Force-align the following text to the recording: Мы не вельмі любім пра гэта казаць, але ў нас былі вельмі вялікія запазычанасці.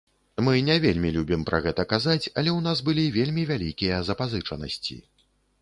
Мы 0.45 0.53
не 0.67 0.77
вельмі 0.85 1.11
любім 1.17 1.43
пра 1.49 1.59
гэта 1.67 1.85
казаць, 1.93 2.29
але 2.37 2.49
ў 2.57 2.65
нас 2.69 2.83
былі 2.87 3.05
вельмі 3.19 3.47
вялікія 3.53 4.03
запазычанасці. 4.11 5.01